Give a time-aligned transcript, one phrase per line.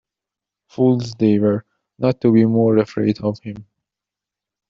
[0.67, 1.63] Fools they were—
[1.99, 3.67] not to be more afraid of him.